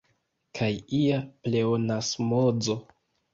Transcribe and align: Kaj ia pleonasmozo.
Kaj 0.59 0.69
ia 0.99 1.19
pleonasmozo. 1.43 2.79